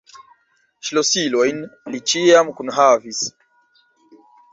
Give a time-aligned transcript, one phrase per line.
[0.87, 1.59] Ŝlosilojn
[1.95, 3.21] li ĉiam kunhavis.